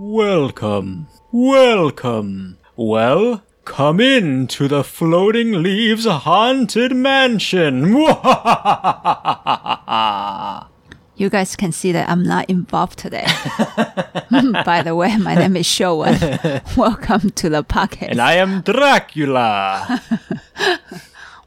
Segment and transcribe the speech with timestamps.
[0.00, 1.08] Welcome.
[1.32, 2.58] Welcome.
[2.76, 7.82] Well, come in to the Floating Leaves Haunted Mansion.
[11.16, 13.26] You guys can see that I'm not involved today.
[14.64, 16.62] By the way, my name is Shiuwen.
[16.76, 18.12] Welcome to the podcast.
[18.12, 20.00] and I am Dracula.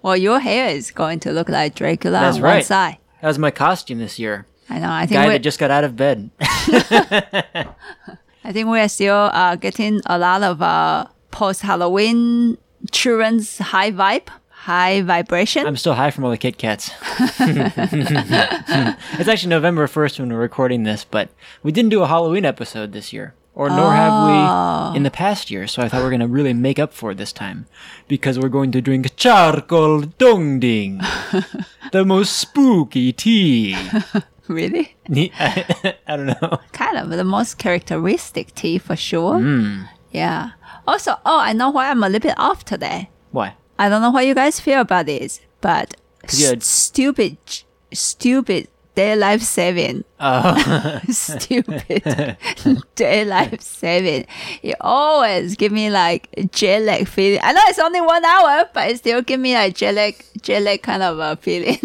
[0.02, 2.66] well, your hair is going to look like Dracula That's on one right.
[2.66, 2.98] side.
[3.22, 4.46] That was my costume this year.
[4.70, 4.92] I know.
[4.92, 6.32] I think Guy that just got out of bed.
[8.44, 12.58] I think we're still uh, getting a lot of uh, post Halloween
[12.92, 15.68] children's high vibe, high vibration.
[15.68, 16.90] I'm still high from all the Kit Kats.
[17.20, 21.30] it's actually November 1st when we're recording this, but
[21.62, 23.36] we didn't do a Halloween episode this year.
[23.54, 26.54] Or nor have we in the past year, so I thought we going to really
[26.54, 27.66] make up for it this time.
[28.08, 31.02] Because we're going to drink charcoal dong ding.
[31.92, 33.76] the most spooky tea.
[34.48, 34.96] really?
[35.10, 36.60] I, I don't know.
[36.74, 39.40] Kind of the most characteristic tea for sure.
[39.40, 39.84] Hmm.
[40.12, 40.52] Yeah.
[40.88, 43.10] Also, oh, I know why I'm a little bit off today.
[43.32, 43.56] Why?
[43.80, 45.96] I don't know how you guys feel about this, but
[46.28, 47.38] had- stupid,
[47.94, 51.00] stupid daylight saving, Oh.
[51.10, 52.38] stupid
[52.96, 54.26] daylight saving.
[54.62, 57.40] It always give me like jet lag feeling.
[57.42, 60.62] I know it's only one hour, but it still give me like jet lag, jet
[60.62, 61.80] lag kind of a feeling.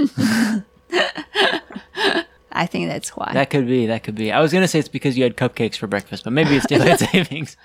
[2.56, 3.30] I think that's why.
[3.34, 4.32] That could be, that could be.
[4.32, 6.66] I was going to say it's because you had cupcakes for breakfast, but maybe it's
[6.66, 7.56] daylight savings.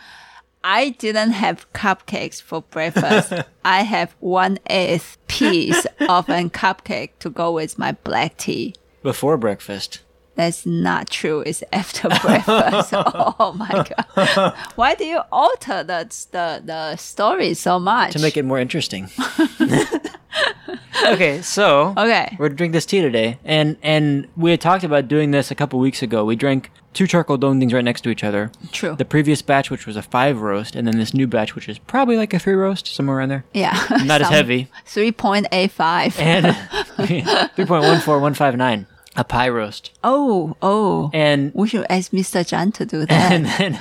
[0.64, 3.34] I didn't have cupcakes for breakfast.
[3.66, 8.76] I have one eighth piece of a cupcake to go with my black tea.
[9.02, 10.02] Before breakfast.
[10.42, 11.42] That's not true.
[11.46, 12.94] It's after breakfast.
[12.96, 14.54] oh my god!
[14.76, 18.14] Why do you alter the the the story so much?
[18.14, 19.10] to make it more interesting.
[21.06, 22.36] okay, so Okay.
[22.40, 25.80] we're drinking this tea today, and and we had talked about doing this a couple
[25.80, 26.26] weeks ago.
[26.26, 28.52] We drank two charcoal dongdings right next to each other.
[28.72, 28.96] True.
[28.96, 31.78] The previous batch, which was a five roast, and then this new batch, which is
[31.80, 33.46] probably like a three roast, somewhere around there.
[33.54, 33.78] yeah.
[34.06, 34.68] Not as heavy.
[34.86, 36.18] Three point eight five.
[36.20, 36.56] And
[36.98, 41.10] three point one four one five nine, a pie roast, Oh oh.
[41.14, 42.48] and we should ask Mr.
[42.48, 43.32] John to do that.
[43.32, 43.80] and then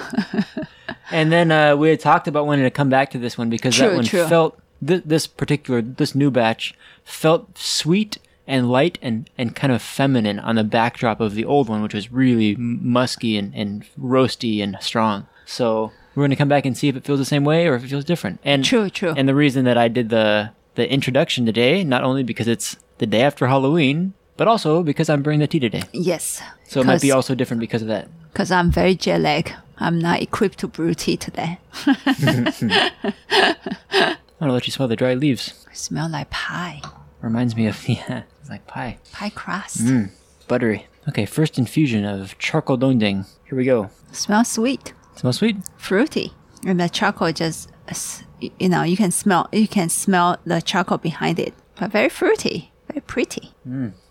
[1.10, 3.76] and then uh, we had talked about wanting to come back to this one because
[3.78, 4.26] that one true.
[4.26, 6.74] felt th- this particular this new batch
[7.04, 11.68] felt sweet and light and and kind of feminine on the backdrop of the old
[11.68, 15.26] one, which was really musky and, and roasty and strong.
[15.46, 17.74] So we're going to come back and see if it feels the same way or
[17.76, 18.40] if it feels different.
[18.44, 19.14] And True, true.
[19.16, 23.06] And the reason that I did the the introduction today, not only because it's the
[23.06, 25.82] day after Halloween, but also because I'm bringing the tea today.
[25.92, 26.40] yes.
[26.64, 28.08] So it might be also different because of that.
[28.32, 29.52] because I'm very jet lag.
[29.76, 31.58] I'm not equipped to brew tea today.
[31.86, 32.46] I'm
[34.40, 35.66] gonna let you smell the dry leaves.
[35.74, 36.80] Smell like pie,
[37.20, 39.84] Reminds me of yeah, it's like pie, pie crust.
[39.84, 40.10] Mm,
[40.48, 40.86] buttery.
[41.06, 43.26] Okay, first infusion of charcoal dongding.
[43.46, 43.90] Here we go.
[44.10, 45.56] Smell sweet, Smells sweet.
[45.76, 46.32] fruity,
[46.66, 47.68] and the charcoal just
[48.40, 52.72] you know you can smell you can smell the charcoal behind it, but very fruity,
[52.88, 53.52] very pretty.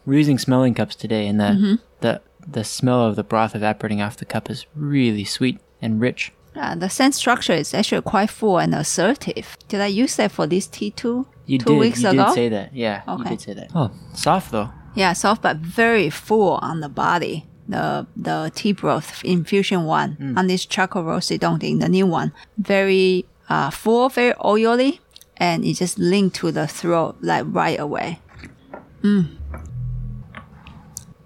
[0.09, 1.75] We're using smelling cups today, and the Mm-hmm.
[2.02, 2.22] the
[2.52, 6.31] the smell of the broth evaporating off the cup is really sweet and rich.
[6.56, 9.56] Uh, the scent structure is actually quite full and assertive.
[9.68, 11.28] Did I use that for this tea too?
[11.46, 11.80] You two did.
[11.80, 12.25] weeks you ago.
[12.25, 12.74] did say that.
[12.74, 13.30] Yeah, you Okay.
[13.30, 13.70] did say that.
[13.75, 14.70] Oh, soft though.
[14.96, 17.46] Yeah, soft but very full on the body.
[17.68, 20.38] The the tea broth infusion one Mm.
[20.40, 25.02] on this charcoal roasted dongding, the new one, very uh full, very oily,
[25.38, 28.20] and it just linked to the throat like right away.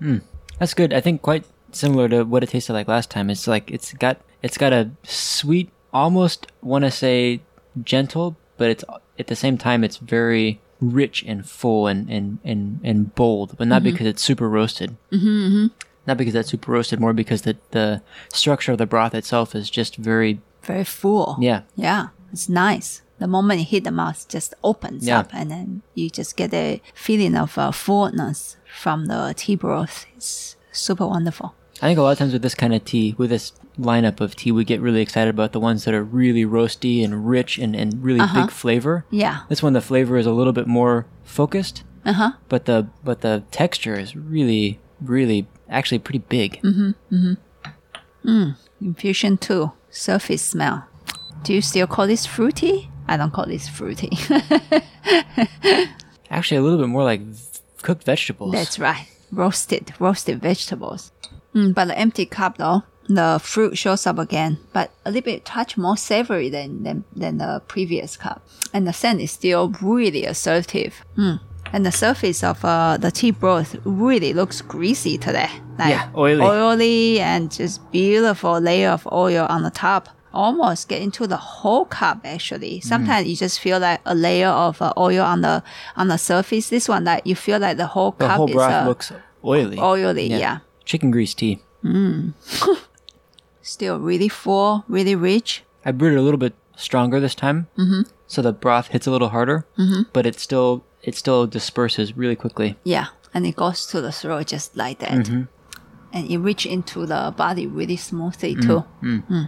[0.03, 0.21] Mm.
[0.59, 0.93] That's good.
[0.93, 3.29] I think quite similar to what it tasted like last time.
[3.29, 7.41] It's like it's got it's got a sweet, almost want to say
[7.83, 8.83] gentle, but it's
[9.17, 13.67] at the same time it's very rich and full and and and, and bold, but
[13.67, 13.91] not mm-hmm.
[13.91, 14.95] because it's super roasted.
[15.11, 15.67] Mm-hmm, mm-hmm,
[16.05, 19.69] Not because that's super roasted, more because the the structure of the broth itself is
[19.69, 21.37] just very Very full.
[21.39, 21.61] yeah.
[21.75, 23.01] Yeah, it's nice.
[23.23, 25.19] The moment you hit the mouth, just opens Yeah.
[25.19, 30.05] up, and then you just get a feeling of uh, fullness from the tea broth.
[30.17, 31.55] It's super wonderful.
[31.81, 34.35] I think a lot of times with this kind of tea, with this lineup of
[34.35, 37.73] tea, we get really excited about the ones that are really roasty and rich and,
[37.77, 39.05] and really big flavor.
[39.09, 39.43] Yeah.
[39.47, 42.31] This one, the flavor is a little bit more focused, Uh huh.
[42.49, 46.59] but the but the texture is really, really actually pretty big.
[46.61, 46.91] Mm-hmm.
[47.15, 48.29] Mm-hmm.
[48.29, 48.55] Mm.
[48.81, 50.83] Infusion two, surface smell.
[51.45, 52.89] Do you still call this fruity?
[53.13, 54.09] I don't call this fruity.
[56.31, 57.21] Actually, a little bit more like
[57.83, 58.53] cooked vegetables.
[58.53, 59.07] That's right.
[59.31, 61.11] Roasted, roasted vegetables.
[61.53, 65.45] Mm, but the empty cup though, the fruit shows up again, but a little bit
[65.45, 68.41] touch more savory than, than, than the previous cup.
[68.73, 71.05] And the scent is still really assertive.
[71.15, 71.39] Mm.
[71.71, 75.49] And the surface of uh, the tea broth really looks greasy today.
[75.77, 76.41] Like Yeah, oily.
[76.41, 80.09] Oily and just beautiful layer of oil on the top.
[80.33, 82.79] Almost get into the whole cup actually.
[82.79, 82.83] Mm.
[82.83, 85.61] Sometimes you just feel like a layer of uh, oil on the
[85.95, 86.69] on the surface.
[86.69, 89.11] This one that you feel like the whole The cup whole is broth uh, looks
[89.45, 89.77] oily.
[89.79, 90.27] oily.
[90.27, 90.59] yeah.
[90.85, 91.61] Chicken grease tea.
[93.61, 95.63] Still really full, really rich.
[95.85, 98.01] I brewed it a little bit stronger this time, mm-hmm.
[98.27, 100.03] so the broth hits a little harder, mm-hmm.
[100.11, 102.75] but it still it still disperses really quickly.
[102.83, 105.43] Yeah, and it goes to the throat just like that, Mm-hmm.
[106.11, 109.19] and it reach into the body really smoothly Mm-hmm.
[109.29, 109.47] too.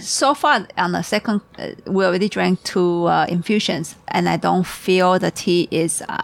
[0.00, 4.66] So far, on the second, uh, we already drank two uh, infusions, and I don't
[4.66, 6.18] feel the tea is uh,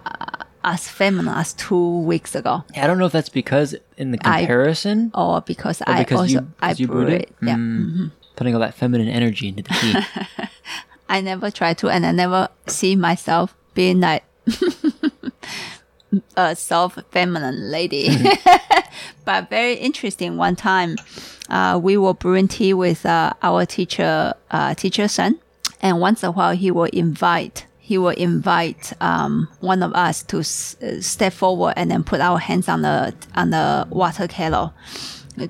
[0.65, 4.41] as feminine as two weeks ago, I don't know if that's because in the I-
[4.41, 7.35] comparison, or because or I because also you, I you brewed brewed it.
[7.43, 9.97] Yeah, Mm, Putting all that feminine energy into the tea.
[11.09, 14.25] I never try to, and I never see myself being like
[16.37, 18.09] a soft feminine lady.
[19.25, 20.37] but very interesting.
[20.37, 20.97] One time,
[21.49, 25.39] uh, we were brewing tea with uh, our teacher, uh, teacher son,
[25.81, 27.67] and once in a while he will invite.
[27.79, 32.39] He will invite um, one of us to s- step forward and then put our
[32.39, 34.75] hands on the on the water kettle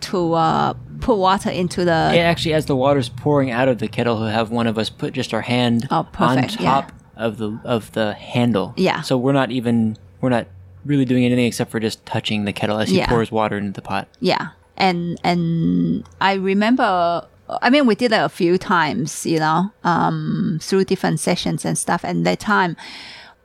[0.00, 3.88] to uh, put water into the Yeah, actually, as the water's pouring out of the
[3.88, 7.38] kettle, he'll have one of us put just our hand Oh, perfect, on top of
[7.38, 8.75] the of the handle.
[8.76, 9.00] Yeah.
[9.00, 10.46] So we're not even we're not
[10.84, 13.08] really doing anything except for just touching the kettle as he Yeah.
[13.08, 14.08] pours water into the pot.
[14.20, 14.48] yeah.
[14.76, 17.26] And and i remember
[17.62, 21.76] i mean we did it a few times you know um through different sessions and
[21.76, 22.04] stuff.
[22.04, 22.76] And that time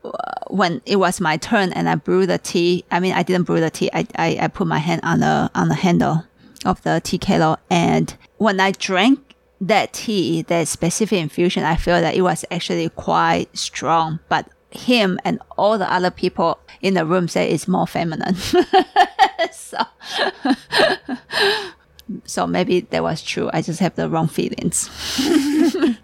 [0.05, 0.09] uh,
[0.47, 3.59] when it was my turn and i brewed the tea i mean i didn't brew
[3.59, 3.89] the tea.
[3.93, 6.23] I i, I put my hand on the on the handle
[6.65, 7.57] of the tea kettle.
[7.69, 9.19] And when i drank
[9.59, 14.19] that tea that specific infusion i feel that it was actually quite strong.
[14.29, 18.35] But him and all the other people in the room say it's more feminine
[19.51, 19.77] so
[22.25, 23.49] so maybe that was true.
[23.53, 24.89] I just have the wrong feelings.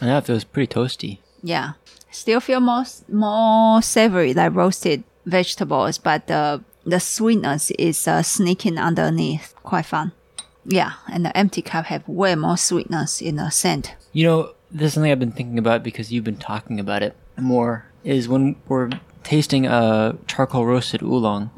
[0.00, 1.18] And that feels pretty toasty.
[1.42, 1.72] Yeah,
[2.10, 8.78] still feel more more savory, like roasted vegetables, but the the sweetness is uh, sneaking
[8.78, 9.54] underneath.
[9.62, 10.12] Quite fun.
[10.64, 13.94] Yeah, and the empty cup have way more sweetness in the scent.
[14.12, 17.16] You know, this is something I've been thinking about because you've been talking about it
[17.36, 17.86] more.
[18.04, 18.90] Is when we're
[19.22, 21.50] tasting a charcoal roasted oolong,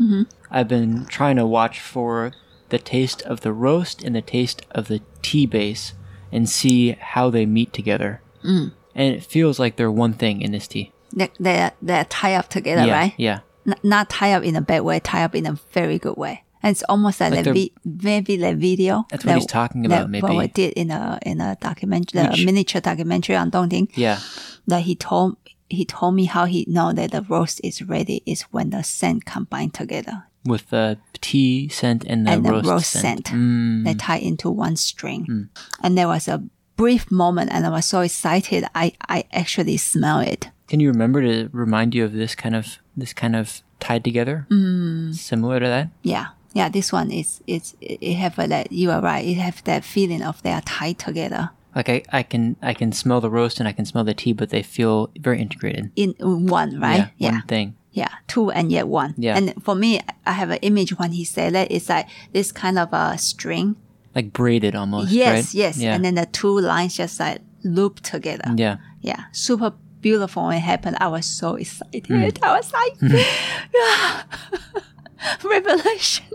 [0.50, 2.32] I've been trying to watch for
[2.70, 5.92] the taste of the roast and the taste of the tea base
[6.32, 8.22] and see how they meet together.
[8.44, 8.72] Mm.
[8.94, 10.92] And it feels like they're one thing in this tea.
[11.12, 13.14] They they they tie up together, yeah, right?
[13.16, 13.40] yeah.
[13.66, 16.44] N- not tie up in a bad way, tie up in a very good way.
[16.62, 19.06] And it's almost like, Like the vi- maybe the video.
[19.10, 22.44] That's what he's talking about, that What we did in a in a documentary, Which-
[22.44, 23.88] miniature documentary on Dongding.
[23.96, 24.18] Yeah.
[24.66, 25.36] That he told
[25.68, 29.24] he told me how he know that the roast is ready is when the scent
[29.24, 33.28] combine together With the tea scent and the and the roast, roast scent.
[33.28, 33.38] scent.
[33.38, 33.84] Mm.
[33.84, 35.48] They tie into one string.
[35.82, 36.42] And there was a
[36.76, 38.64] brief moment, and I was so excited.
[38.74, 40.50] I I actually smell it.
[40.68, 44.46] Can you remember to remind you of this kind of this kind of tied together?
[44.50, 45.14] Mm.
[45.14, 45.88] Similar to that?
[46.02, 46.26] Yeah.
[46.52, 49.24] Yeah, this one is it's it have a, that you are right.
[49.24, 51.50] It have that feeling of they are tied together.
[51.76, 54.32] Like I, I can I can smell the roast and I can smell the tea,
[54.32, 55.92] but they feel very integrated.
[55.96, 56.98] in one, right?
[56.98, 57.30] Yeah, Yeah.
[57.32, 57.76] one thing.
[57.92, 58.08] Yeah.
[58.26, 59.14] Two and yet one.
[59.16, 59.36] Yeah.
[59.36, 62.78] And for me, I have an image when he said that it's like this kind
[62.78, 63.76] of a string.
[64.14, 65.12] Like braided almost.
[65.12, 65.54] yes, right?
[65.54, 65.76] yes.
[65.78, 65.94] Yeah.
[65.94, 68.52] And then the two lines just like loop together.
[68.56, 68.76] yeah.
[69.00, 69.24] Yeah.
[69.32, 70.96] Super beautiful when it happened.
[71.00, 72.06] I was so excited.
[72.08, 72.28] Hmm.
[72.42, 72.96] I was like,
[73.74, 74.22] yeah.
[75.44, 76.26] revelation.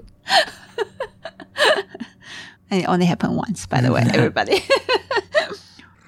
[2.70, 4.60] and it only happened once, by the way, everybody.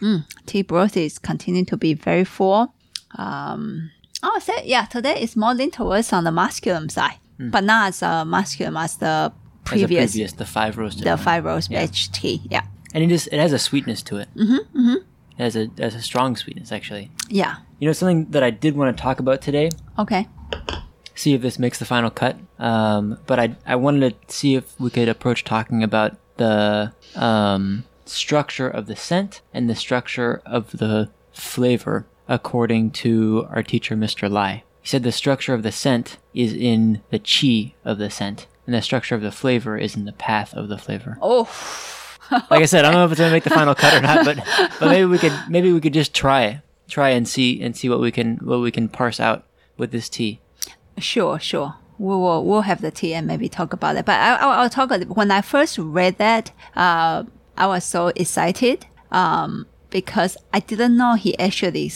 [0.02, 2.74] mm, tea broth is continuing to be very full.
[3.18, 3.92] Um,
[4.24, 8.04] oh, so, yeah, today is more lean towards on the masculine side, but not as
[8.04, 9.32] uh, masculine as the
[9.68, 9.74] Hmm.
[9.74, 11.04] As the previous, previous, the five roasted.
[11.04, 11.18] the one.
[11.18, 12.42] five rose batch tea.
[12.50, 12.62] Yeah.
[12.94, 14.30] And it just it has a sweetness to it.
[14.36, 14.96] Mm-hmm, mm-hmm.
[15.38, 17.12] It has a it has a strong sweetness actually.
[17.28, 17.58] Yeah.
[17.80, 19.70] You know something that I did want to talk about today.
[20.00, 20.28] Okay.
[21.18, 22.38] See if this makes the final cut.
[22.60, 27.86] Um, but I I wanted to see if we could approach talking about the um,
[28.06, 34.30] structure of the scent and the structure of the flavor according to our teacher, Mr.
[34.30, 34.64] Lai.
[34.82, 38.76] He said the structure of the scent is in the chi of the scent, and
[38.76, 41.18] the structure of the flavor is in the path of the flavor.
[41.22, 41.50] Oh.
[42.30, 44.26] Like I said, I don't know if it's gonna make the final cut or not,
[44.26, 44.38] but
[44.82, 46.60] but maybe we could maybe we could just try it,
[46.90, 49.46] try and see and see what we can what we can parse out
[49.78, 50.42] with this tea.
[50.98, 51.75] Sure, sure.
[52.00, 54.06] We will we'll have the tea and maybe talk about it.
[54.06, 54.92] But I, I'll, I'll talk.
[55.08, 57.24] When I first read that, uh,
[57.58, 61.92] I was so excited um, because I didn't know he actually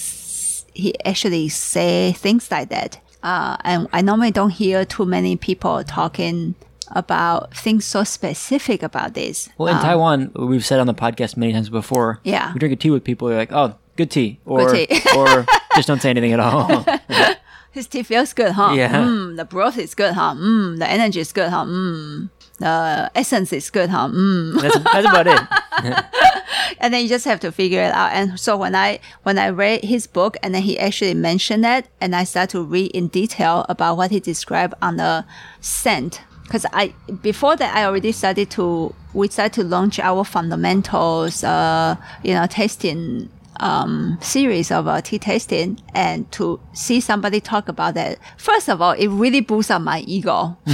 [0.74, 3.00] he actually say things like that.
[3.22, 6.56] Uh, and I normally don't hear too many people talking
[6.94, 9.50] about things so specific about this.
[9.58, 12.20] Well, in Taiwan, we've said on the podcast many times before.
[12.24, 12.52] Yeah.
[12.54, 13.30] We drink a tea with people.
[13.30, 14.88] You're like, oh, good tea, or tea.
[15.16, 16.86] or just don't say anything at all.
[17.72, 18.74] His tea feels good, huh?
[18.76, 18.94] Yeah.
[18.94, 20.36] Mm, the broth is good, huh?
[20.36, 21.64] Mm, the energy is good, huh?
[21.64, 24.10] Mm, the essence is good, huh?
[24.10, 24.62] Mm.
[24.62, 26.06] that's that's about it.
[26.80, 28.12] and then you just have to figure it out.
[28.12, 31.88] And so when I when I read his book, and then he actually mentioned that,
[32.02, 35.26] and I start to read in detail about what he described on the
[35.62, 36.22] scent.
[36.44, 41.96] Because I before that I already started to we started to launch our fundamentals, uh,
[42.22, 43.30] you know, tasting
[43.62, 48.18] um, series of uh, tea tasting and to see somebody talk about that.
[48.38, 50.58] First of all, it really boosts up my ego.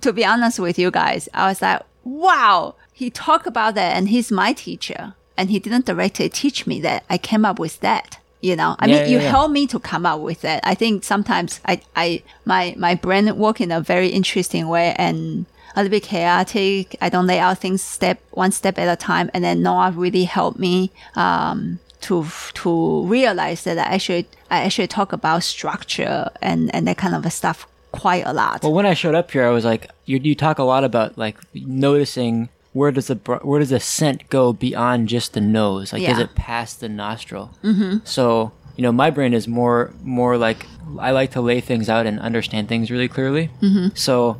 [0.00, 4.08] to be honest with you guys, I was like, wow, he talked about that and
[4.08, 5.14] he's my teacher.
[5.36, 7.04] And he didn't directly teach me that.
[7.08, 8.18] I came up with that.
[8.42, 9.30] You know, I Yeah, mean, yeah, you yeah.
[9.30, 10.60] helped me to come up with that.
[10.64, 15.44] I think sometimes I, I, my, my brain work in a very interesting way and
[15.74, 16.96] a little bit chaotic.
[17.00, 19.30] I don't lay out things step, one step at a time.
[19.34, 24.86] And then Noah really helped me, um, to, to realize that I actually, I actually
[24.88, 28.62] talk about structure and, and that kind of stuff quite a lot.
[28.62, 31.18] Well, when I showed up here, I was like, you, you talk a lot about
[31.18, 35.92] like noticing where does the where does the scent go beyond just the nose?
[35.92, 36.24] Like, does Yeah.
[36.24, 37.50] it pass the nostril?
[37.64, 37.98] Mm-hmm.
[38.04, 40.66] So you know, my brain is more more like
[40.98, 43.50] I like to lay things out and understand things really clearly.
[43.60, 43.88] Mm-hmm.
[43.94, 44.38] So,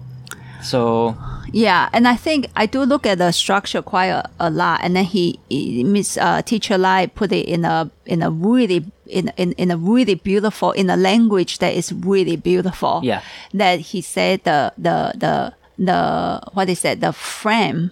[0.62, 1.17] so
[1.52, 4.95] Yeah, and I think I do look at the structure quite a, a lot, and
[4.95, 9.33] then he, he Miss uh, Teacher Lai put it in a in a really in,
[9.37, 13.00] in in a really beautiful in a language that is really beautiful.
[13.02, 13.23] Yeah.
[13.55, 17.90] that he said the the the the what is that the frame,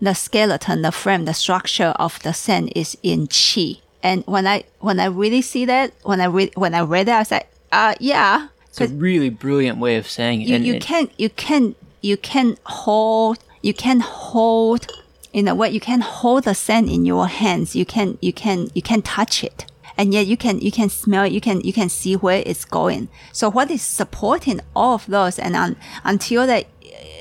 [0.00, 3.80] the skeleton, the frame, the structure of the sand is in chi.
[4.02, 7.12] And when I when I really see that, when I read when I read it,
[7.12, 10.48] I was like, uh, yeah, it's a really brilliant way of saying it.
[10.48, 14.86] you, and you it- can you can you can hold you can hold
[15.32, 17.74] in a way you can hold the sand in your hands.
[17.76, 19.66] You can you can you can touch it.
[19.98, 22.64] And yet you can you can smell it you can you can see where it's
[22.64, 23.08] going.
[23.32, 25.38] So what is supporting all of those?
[25.38, 26.66] And un, until that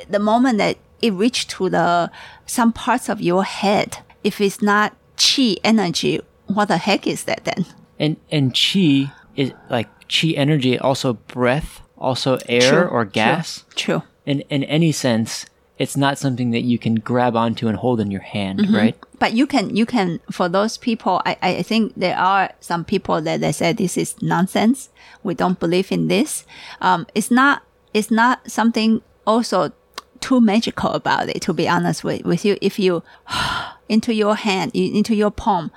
[0.10, 2.12] the moment that it reach to the
[2.46, 7.44] some parts of your head if it's not chi energy what the heck is that
[7.46, 7.66] then?
[8.00, 13.64] And and chi is like chi energy, also breath, also air True, or gas.
[13.76, 14.04] true, true.
[14.26, 15.46] In in any sense,
[15.78, 18.76] it's not something that you can grab onto and hold in your hand, Mm-hmm.
[18.76, 18.96] right?
[19.20, 23.22] but you can you can for those people I, I think there are some people
[23.22, 24.90] that they say this is nonsense
[25.24, 26.44] we don't believe in this
[26.82, 27.62] um it's not
[27.94, 29.72] it's not something also
[30.20, 33.04] too magical about it to be honest with, with you if you
[33.88, 35.72] into your hand into your palm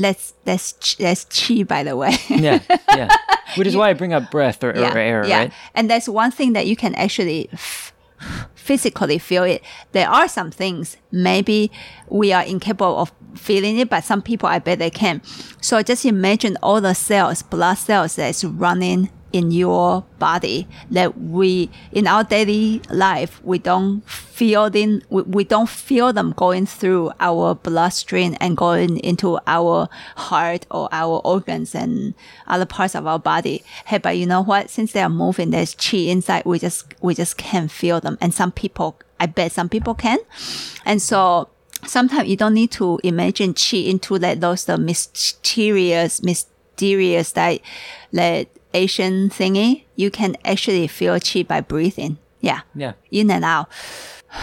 [0.00, 2.60] let's that's that's chi by the way Yeah,
[2.96, 3.08] yeah.
[3.56, 5.52] Which is why I bring up breath or, or air, right?
[5.74, 7.92] and that's one thing that you can actually f-
[8.54, 9.62] physically feel it.
[9.92, 11.70] There are some things maybe
[12.08, 15.20] we are incapable of feeling it, but some people I bet they can.
[15.60, 21.70] So just imagine all the cells, blood cells that's running in your body that we
[21.92, 24.02] in our daily life we don't
[24.40, 29.86] feel them we, we don't feel them going through our bloodstream and going into our
[30.16, 32.14] heart or our organs and
[32.46, 33.62] other parts of our body.
[33.84, 34.70] Hey but you know what?
[34.70, 36.44] Since they are moving there's chi inside.
[36.46, 38.16] We just we just can't feel them.
[38.20, 40.18] And some people i bet some people can.
[40.86, 41.50] And so
[41.86, 46.46] sometimes you don't need to imagine chi into like those the mysterious mysterious
[46.80, 47.60] that
[48.12, 52.92] that asian thingy you can actually feel chi by breathing yeah Yeah.
[53.10, 53.68] in and out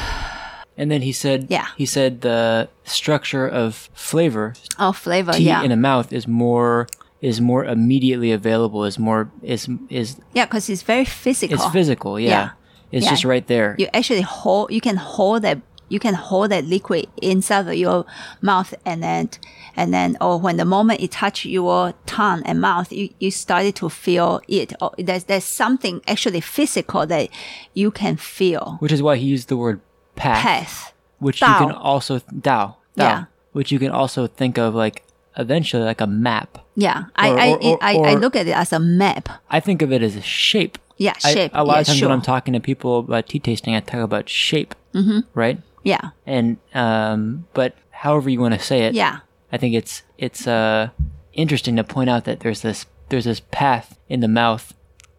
[0.79, 1.65] And then he said, Yeah.
[1.75, 6.86] he said the structure of flavor, oh flavor tea yeah in a mouth is more
[7.20, 8.86] is more immediately available.
[8.86, 12.20] Is more is is yeah because it's very physical it's physical.
[12.20, 12.50] Yeah, Yeah.
[12.91, 13.10] it's Yeah.
[13.12, 13.75] just right there.
[13.79, 15.58] you actually hold you can hold that
[15.89, 18.06] you can hold that liquid inside of your
[18.41, 19.29] mouth and then
[19.75, 23.75] and then or when the moment it touch your tongue and mouth you, you started
[23.75, 27.29] to feel it or there's there's something actually physical that
[27.74, 29.79] you can feel which is why he used the word
[30.15, 33.25] path, path which you can also Dao, Dao, Yeah.
[33.53, 35.03] which you can also think of like
[35.38, 36.58] eventually like a map.
[36.75, 39.60] yeah I, Or- I, or- or- I, I look at it as a map I
[39.60, 40.79] think of it as a shape.
[40.98, 42.10] yeah shape a lot yeah, of times sure.
[42.10, 45.20] when I'm talking to people about tea tasting, I talk about shape, mm-hmm.
[45.36, 45.60] right?
[45.88, 46.10] Yeah.
[46.25, 49.20] And um, but however you want to say it, yeah.
[49.51, 50.89] I think it's it's uh
[51.34, 54.74] interesting to point out that there's this there's this path in the mouth,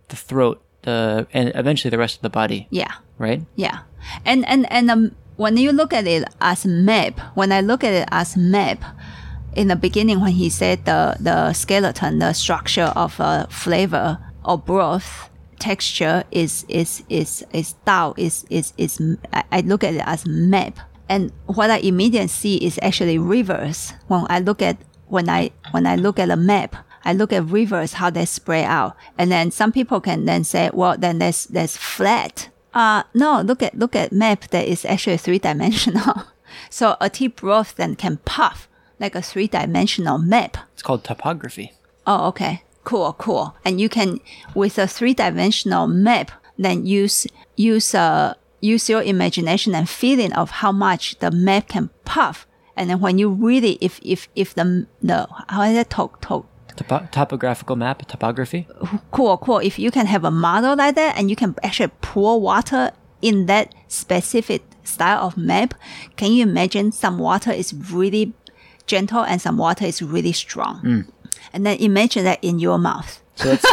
[0.09, 2.93] the throat, the and eventually the rest of the body, yeah.
[3.17, 3.43] Right?
[3.57, 3.81] Yeah,
[4.25, 7.93] and and and um, when you look at it as map, when I look at
[7.93, 8.85] it as map,
[9.57, 14.59] in the beginning when he said the the skeleton, the structure of a flavor or
[14.59, 19.01] broth texture is is is is Dao is is is
[19.33, 20.79] I- look at it as map.
[21.09, 23.95] And what I immediately see is actually rivers.
[24.09, 27.45] When I look at when I when I look at a map, I look at
[27.45, 31.47] rivers how they spread out, and then some people can then say, well, then there's
[31.47, 32.49] there's flat.
[32.75, 36.25] Uh no, look at look at map that is actually three dimensional.
[36.71, 38.69] so a tea broth then can puff
[39.01, 40.57] like a three dimensional map.
[40.75, 41.73] It's called topography.
[42.07, 42.63] Oh, okay.
[42.89, 43.55] Cool, cool.
[43.67, 44.19] And you can,
[44.55, 50.51] with a three dimensional map, then use, use, uh, use your imagination and feeling of
[50.51, 52.47] how much the map can puff.
[52.79, 56.47] And then when you really, if, if, if the, the, how is it talk, talk,
[56.77, 58.67] Topo- topographical map, topography.
[59.11, 59.59] cool, cool.
[59.59, 63.45] If you can have a model like that and you can actually pour water in
[63.47, 65.75] that specific style of map,
[66.17, 68.33] can you imagine some water is really
[68.87, 71.05] gentle and some water is really strong?
[71.53, 73.21] And then imagine that in your mouth.
[73.37, 73.67] So let's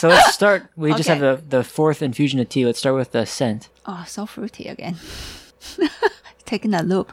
[0.00, 0.66] so let's start.
[0.76, 2.66] We just have the the fourth infusion of tea.
[2.66, 3.68] Let's start with the scent.
[3.86, 4.96] Oh, so fruity again.
[6.44, 7.12] Taking a loop.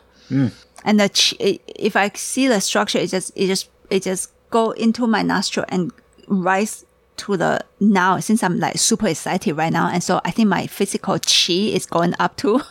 [0.86, 5.08] And the if I see the structure, it just it just it just go into
[5.08, 5.92] my nostril and
[6.28, 6.86] rise
[7.18, 8.20] to the now.
[8.20, 11.86] Since I'm like super excited right now, and so I think my physical chi is
[11.86, 12.62] going up too,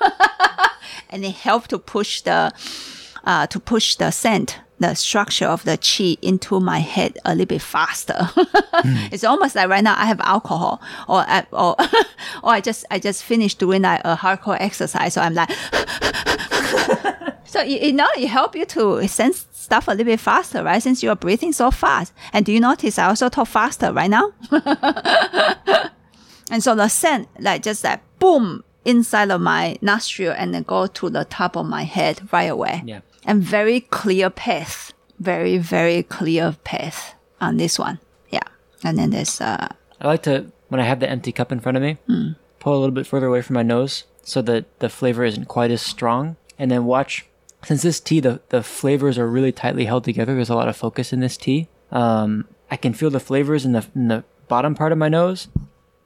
[1.10, 2.52] and it helped to push the
[3.24, 7.46] uh, to push the scent, the structure of the chi into my head a little
[7.46, 8.30] bit faster.
[9.12, 11.76] It's almost like right now I have alcohol, or I, or
[12.42, 15.50] or I just I just finished doing like a hardcore exercise, so I'm like.
[17.44, 20.82] So you, you know, it help you to sense stuff a little bit faster, right?
[20.82, 22.14] Since you're breathing so fast.
[22.32, 24.32] And do you notice I also talk faster right now?
[26.50, 30.86] and so the scent, like just like boom inside of my nostril and then go
[30.86, 32.82] to the top of my head right away.
[32.86, 33.00] Yeah.
[33.24, 37.98] And very clear path, very very clear path on this one.
[38.30, 38.46] Yeah.
[38.82, 39.68] And then there's uh
[40.00, 41.98] I like to when I have the empty cup in front of me,
[42.58, 45.70] pull a little bit further away from my nose so that the flavor isn't quite
[45.70, 47.26] as strong, and then watch.
[47.64, 50.34] Since this tea, the the flavors are really tightly held together.
[50.34, 51.68] There's a lot of focus in this tea.
[51.90, 55.48] Um, I can feel the flavors in the in the bottom part of my nose,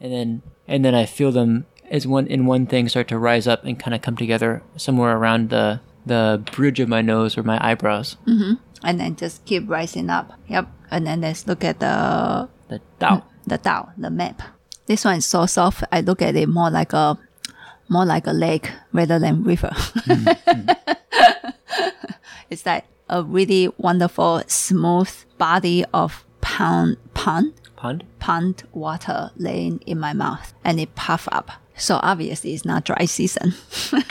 [0.00, 3.46] and then and then I feel them as one in one thing start to rise
[3.46, 7.42] up and kind of come together somewhere around the the bridge of my nose or
[7.42, 8.16] my eyebrows.
[8.26, 8.54] Mm-hmm.
[8.84, 10.32] and then just keep rising up.
[10.48, 10.68] Yep.
[10.90, 13.20] And then let's look at the The Dao.
[13.20, 14.42] Mm, the Dao, the map.
[14.86, 15.82] This one is so soft.
[15.90, 17.18] I look at it more like a
[17.88, 19.70] more like a lake rather than river.
[22.50, 28.04] it's like a really wonderful, smooth body of pond pond Pond.
[28.18, 31.50] pond water laying in my mouth, and it puff up.
[31.76, 33.54] So obviously, it's not dry season.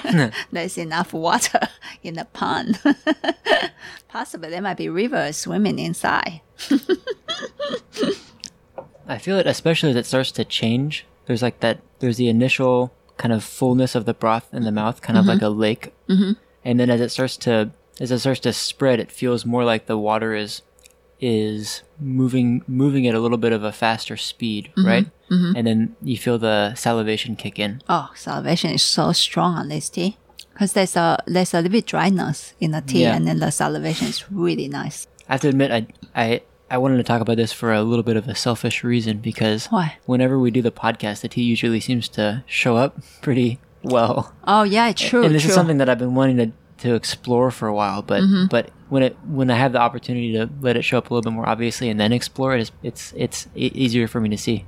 [0.51, 1.67] There's enough water
[2.03, 2.79] in the pond.
[4.07, 6.41] Possibly there might be rivers swimming inside.
[9.07, 11.05] I feel it especially as it starts to change.
[11.25, 11.81] There's like that.
[11.99, 15.41] There's the initial kind of fullness of the broth in the mouth, kind of like
[15.41, 16.33] a lake, mm-hmm.
[16.63, 19.85] and then as it starts to as it starts to spread, it feels more like
[19.85, 20.61] the water is
[21.25, 25.07] is moving moving at a little bit of a faster speed, right?
[25.31, 25.55] Mm-hmm.
[25.57, 27.81] And then you feel the salivation kick in.
[27.89, 30.17] Oh, salivation is so strong on this tea
[30.53, 33.15] because there's a there's a little bit dryness in the tea, Yeah.
[33.15, 35.07] and then the salivation is really nice.
[35.27, 38.03] I have to admit, I I I wanted to talk about this for a little
[38.03, 39.97] bit of a selfish reason because Why?
[40.05, 44.33] whenever we do the podcast, the tea usually seems to show up pretty well.
[44.45, 45.23] Oh yeah, true.
[45.23, 45.49] and this true.
[45.49, 46.51] is something that I've been wanting to,
[46.85, 48.45] to explore for a while, but Mm-hmm.
[48.49, 51.25] but when it when I have the opportunity to let it show up a little
[51.29, 54.65] bit more obviously and then explore it, it's it's, it's easier for me to see.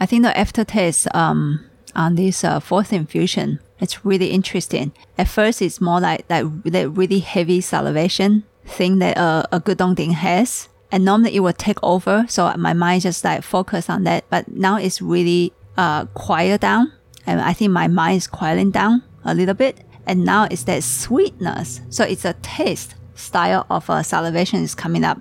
[0.00, 4.92] I think the aftertaste um, on this uh, fourth infusion it's really interesting.
[5.18, 9.94] At first, it's more like like that really heavy salivation thing that uh, a gudong
[9.96, 12.24] ding has, and normally it will take over.
[12.28, 14.24] So my mind just like focus on that.
[14.30, 16.92] But now it's really uh, quiet down,
[17.26, 19.83] and I think my mind is quieting down a little bit.
[20.06, 21.80] And now it's that sweetness.
[21.90, 25.20] So it's a taste style of uh, salivation is coming up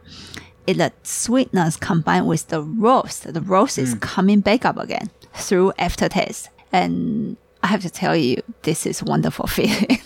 [0.65, 3.31] it the sweetness combined with the roast.
[3.33, 6.49] The roast is coming back up again through aftertaste.
[6.71, 9.99] And I have to tell you, this is wonderful feeling.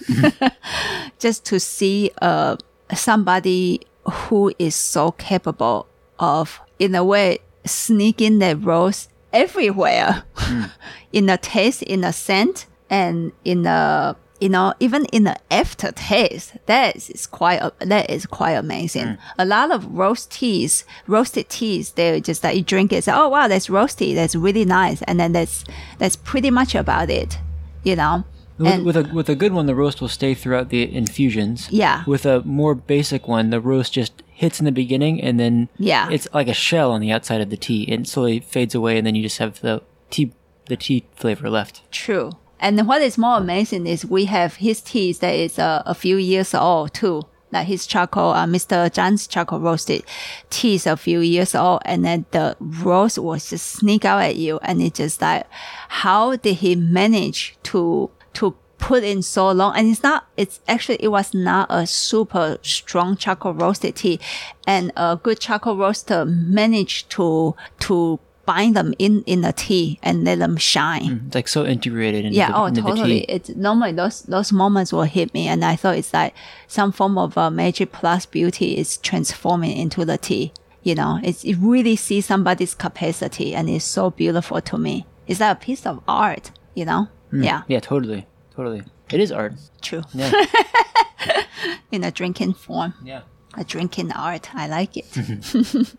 [1.20, 2.58] Just to see uh,
[2.94, 5.88] somebody who is so capable
[6.20, 10.24] of, in a way, sneaking the roast everywhere
[11.14, 16.54] in the taste, in the scent, and in the you know even in the aftertaste.
[16.66, 19.08] That is quite a- that is quite amazing.
[19.08, 19.14] Hmm.
[19.40, 23.30] A lot of roast teas, roasted teas, they're just that you drink it, say, oh
[23.30, 25.64] wow, that's roasty, that's really nice, and then that's
[26.00, 27.38] that's pretty much about it,
[27.84, 28.24] you know.
[28.58, 31.68] With, And- with a with a good one, the roast will stay throughout the infusions.
[31.72, 32.04] Yeah.
[32.08, 36.10] With a more basic one, the roast just hits in the beginning, and then Yeah.
[36.12, 39.06] it's like a shell on the outside of the tea, and slowly fades away, and
[39.06, 40.32] then you just have the tea
[40.68, 41.82] the tea flavor left.
[41.92, 42.32] True.
[42.60, 46.18] And what is more amazing is we have his teas that is uh, a few
[46.18, 47.24] years old too.
[47.50, 48.92] Like his charcoal, uh, Mr.
[48.92, 50.04] John's charcoal roasted
[50.50, 54.36] tea is a few years old, and then the roast will just sneak out at
[54.36, 55.48] you, and it just like,
[55.88, 59.78] how did he manage to to put in so long?
[59.78, 60.28] And it's not.
[60.36, 64.20] It's actually it was not a super strong charcoal roasted tea,
[64.68, 70.24] and a good charcoal roaster managed to to bind them in in the tea and
[70.24, 71.26] let them shine.
[71.28, 73.20] It's like so integrated into, Yeah, the, oh, into totally.
[73.30, 76.34] It's normally those those moments will hit me, and I thought it's like
[76.68, 80.52] some form of uh, magic plus beauty is transforming into the tea.
[80.82, 85.06] You know, it's it really sees somebody's capacity, and it's so beautiful to me.
[85.28, 86.52] It's like a piece of art.
[86.74, 88.84] You know, yeah, Yeah, totally, totally.
[89.12, 89.54] It is art.
[89.82, 90.04] true.
[90.14, 90.32] Yeah,
[91.92, 93.22] In a drinking form, yeah.
[93.58, 94.50] a drinking art.
[94.56, 95.08] I like it.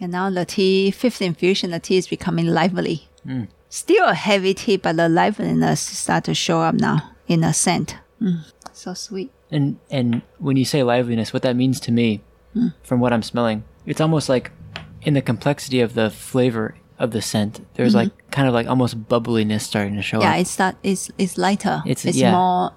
[0.00, 3.08] and now the tea, fifth infusion, the tea is becoming lively.
[3.68, 7.96] Still a heavy tea, but the liveliness start to show up now in a scent.
[8.22, 9.30] Mm, so sweet.
[9.50, 12.20] And and when you say liveliness, what that means to me,
[12.54, 12.68] Hmm.
[12.82, 14.50] from what I'm smelling, it's almost like
[15.02, 17.60] in the complexity of the flavor of the scent.
[17.74, 20.32] There's like kind of like almost bubbliness starting to show Mm-hmm.
[20.32, 21.82] Yeah, it's that it's it's lighter.
[21.84, 22.32] It's- It's, yeah.
[22.32, 22.72] more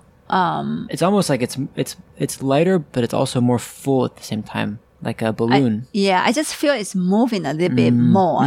[0.90, 4.44] It's almost like it's it's it's lighter, but it's also more full at the same
[4.44, 5.88] time, like a balloon.
[5.94, 8.46] yeah, I just feel it's moving a little Mm, bit more.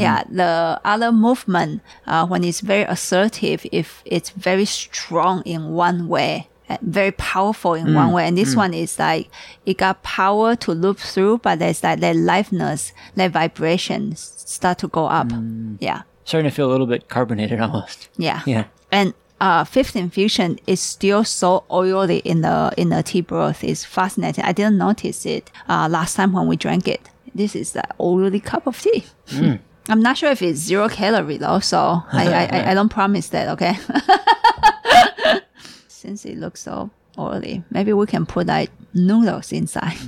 [0.00, 6.08] Yeah, the other movement uh, when it's very assertive, if it's very strong in one
[6.08, 9.28] way, uh, very powerful in Mm, one way, and this one is like
[9.66, 14.88] it got power to loop through, but there's like that liveness, that vibration start to
[14.88, 15.28] go up.
[15.28, 15.76] Mm.
[15.80, 18.08] Yeah, Starting to feel a little bit carbonated almost.
[18.16, 18.64] yeah, Yeah.
[18.92, 23.64] and uh, fifth infusion is still so oily in the in the tea broth.
[23.64, 24.44] It's fascinating.
[24.44, 27.08] I didn't notice it uh, last time when we drank it.
[27.34, 29.04] This is the oily cup of tea.
[29.88, 33.28] I'm not sure if it's zero calorie though, so I, I, I, I don't promise
[33.30, 33.48] that.
[33.48, 33.76] Okay.
[35.88, 39.96] Since it looks so oily, maybe we can put like noodles inside.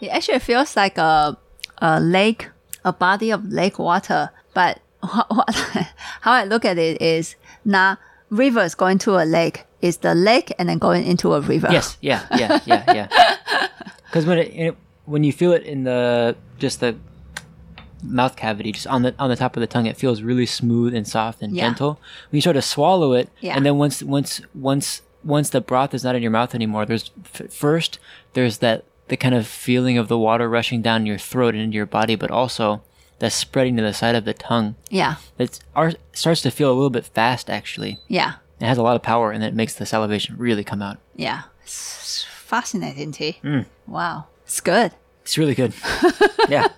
[0.00, 1.38] it actually feels like a
[1.78, 2.48] a lake,
[2.84, 4.30] a body of lake water.
[4.52, 5.54] But what, what,
[6.20, 7.98] how I look at it is not
[8.30, 9.64] rivers going to a lake.
[9.82, 11.68] is the lake and then going into a river.
[11.70, 11.96] Yes.
[12.00, 12.22] Yeah.
[12.36, 12.60] Yeah.
[12.66, 12.82] Yeah.
[12.94, 13.08] Yeah.
[14.06, 16.96] Because when it, it when you feel it in the just the
[18.02, 20.94] mouth cavity, just on the on the top of the tongue, it feels really smooth
[20.94, 21.64] and soft and Yeah.
[21.66, 22.00] gentle.
[22.30, 23.56] When you sort of swallow it, Yeah.
[23.56, 27.10] and then once once once once the broth is not in your mouth anymore, there's
[27.34, 27.98] f- first
[28.34, 31.76] there's that the kind of feeling of the water rushing down your throat and into
[31.76, 32.82] your body, but also
[33.18, 34.74] the spreading to the side of the tongue.
[34.90, 35.16] Yeah.
[35.38, 35.60] It
[36.12, 37.98] starts to feel a little bit fast, actually.
[38.08, 38.34] Yeah.
[38.60, 40.98] It has a lot of power, and it makes the salivation really come out.
[41.14, 41.42] Yeah.
[41.62, 43.38] It's fascinating tea.
[43.42, 43.66] Mm.
[43.86, 44.26] Wow.
[44.44, 44.92] It's good.
[45.22, 45.74] It's really good.
[46.48, 46.68] yeah.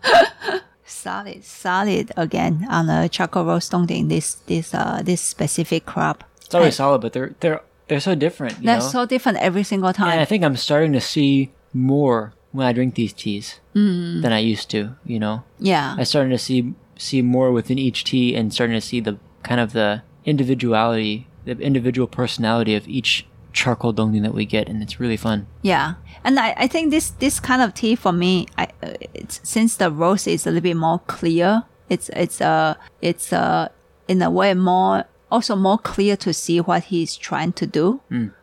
[0.84, 1.44] Solid.
[1.44, 6.24] Solid again on the charcoal roast dongding this this uh this specific crop.
[6.44, 8.58] It's always solid, but they're they're they're so different.
[8.58, 8.88] You They're know?
[8.88, 10.10] so different every single time.
[10.10, 14.22] and I think I'm starting to see more when I drink these teas Mm.
[14.22, 14.96] than I used to.
[15.06, 15.94] You know, Yeah.
[15.98, 19.60] I started to see see more within each tea, and starting to see the kind
[19.60, 24.98] of the individuality, the individual personality of each charcoal dongding that we get, and it's
[25.00, 25.46] really fun.
[25.62, 29.40] Yeah, and I, I think this this kind of tea for me, I uh, it's
[29.42, 31.64] since the roast is a little bit more clear.
[31.88, 33.68] It's it's uh it's uh
[34.08, 38.00] in a way more also more clear to see what he's trying to do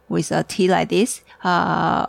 [0.09, 1.21] with a tea like this.
[1.43, 2.05] Uh,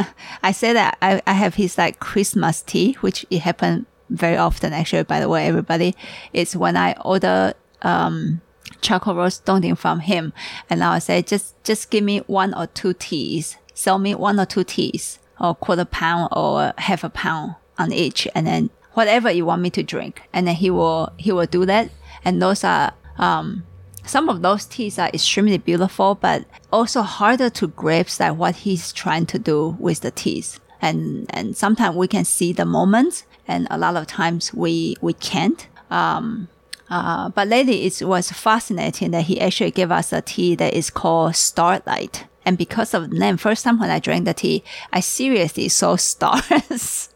[0.42, 4.72] I say that I, I have his like Christmas tea, which it happened very often
[4.72, 5.02] actually.
[5.04, 5.94] By the way, everybody,
[6.32, 8.40] it's when I order um
[8.80, 10.32] charcoal roast dongding from him,
[10.70, 14.38] and I would say just just give me one or two teas, sell me one
[14.38, 19.30] or two teas, or quarter pound or half a pound on each, and then whatever
[19.30, 21.90] you want me to drink, and then he will he will do that,
[22.24, 23.64] and those are um
[24.04, 28.92] some of those teas are extremely beautiful, but also harder to grasp like what he's
[28.92, 30.60] trying to do with the teas.
[30.80, 35.12] And and sometimes we can see the moments, and a lot of times we we
[35.12, 35.68] can't.
[35.90, 36.48] Um,
[36.90, 40.90] uh, but lately it was fascinating that he actually gave us a tea that is
[40.90, 42.26] called Starlight.
[42.44, 45.96] And because of the name, first time when I drank the tea, I seriously saw
[46.10, 47.08] stars.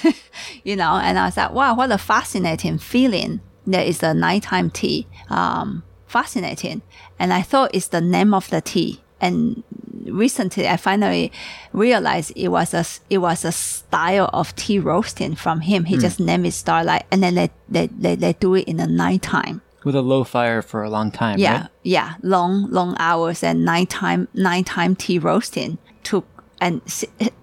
[0.64, 3.40] you know, and I was like, wow, what a fascinating feeling.
[3.66, 5.06] There is a nighttime tea.
[5.28, 6.82] Um, fascinating.
[7.18, 9.00] And I thought it's the name of the tea.
[9.20, 9.62] And
[10.04, 11.32] recently I finally
[11.72, 15.84] realized it was a, it was a style of tea roasting from him.
[15.84, 16.00] He hmm.
[16.00, 19.62] just named it Starlight and then they, they, they, they do it in the nighttime.
[19.84, 21.38] With a low fire for a long time.
[21.38, 21.70] Yeah, right?
[21.82, 26.22] yeah, long long hours and nighttime nighttime tea roasting to
[26.60, 26.80] and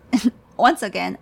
[0.58, 1.18] once again,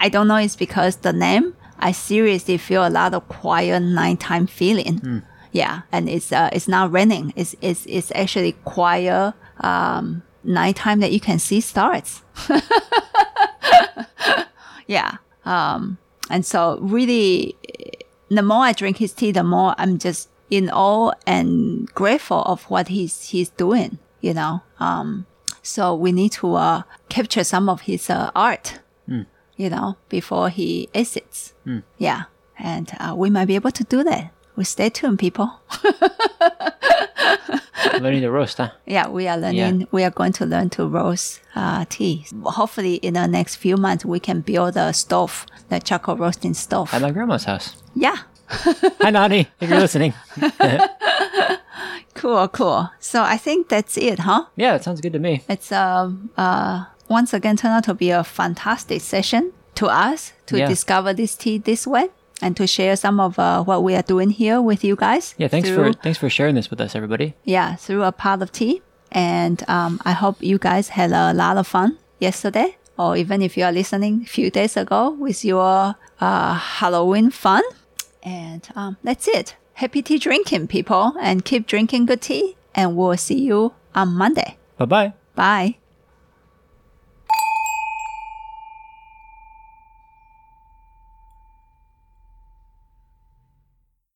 [0.00, 1.54] I don't know it's because the name.
[1.78, 4.98] I seriously feel a lot of quiet nighttime feeling.
[4.98, 5.18] Hmm.
[5.52, 7.32] Yeah, and it's uh it's not raining.
[7.36, 12.22] It's it's it's actually quiet um nighttime that you can see stars.
[14.86, 15.16] yeah.
[15.44, 15.98] Um
[16.30, 17.56] and so really
[18.30, 22.64] the more I drink his tea, the more I'm just in awe and grateful of
[22.64, 23.98] what he's he's doing.
[24.20, 25.26] You know, um,
[25.62, 28.80] so we need to uh, capture some of his uh, art.
[29.56, 31.52] You know, before he exits.
[31.98, 32.22] Yeah,
[32.58, 34.32] and uh, we might be able to do that.
[34.60, 35.50] We stay tuned, people.
[37.98, 38.72] Learning to roast, huh?
[38.84, 39.88] Yeah, we are learning.
[39.90, 42.26] We are going to learn to roast uh, tea.
[42.44, 46.92] Hopefully, in the next few months, we can build a stove, the charcoal roasting stove.
[46.92, 47.74] At my grandma's house.
[47.94, 48.16] yeah,
[48.50, 50.12] Hi, Nani, if you're listening.
[52.14, 52.90] cool, cool.
[52.98, 54.44] So I think that's it, huh?
[54.56, 55.42] Yeah, it sounds good to me.
[55.48, 60.58] It's uh, uh, once again turned out to be a fantastic session to us to
[60.58, 60.68] Yeah.
[60.68, 62.10] discover this tea this way
[62.42, 65.34] and to share some of uh, what we are doing here with you guys.
[65.38, 67.34] Yeah, thanks through, for thanks for sharing this with us, everybody.
[67.44, 68.82] yeah through a pot of tea.
[69.12, 73.56] And um, I hope you guys had a lot of fun yesterday, or even if
[73.56, 77.62] you are listening a few days ago with your uh, Halloween fun.
[78.22, 79.56] And um, that's it.
[79.74, 82.56] Happy tea drinking, people, and keep drinking good tea.
[82.74, 84.56] And we'll see you on Monday.
[84.76, 85.12] Bye bye.
[85.34, 85.76] Bye.